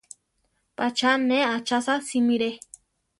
[0.75, 2.49] Pacha ne achasa simiré.